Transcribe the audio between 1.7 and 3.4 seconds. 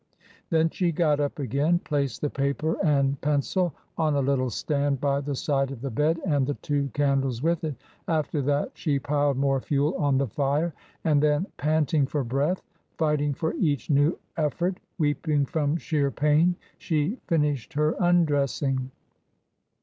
placed the paper 26 302 TRANSITION. and